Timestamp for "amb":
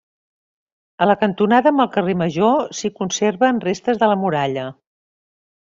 1.73-1.83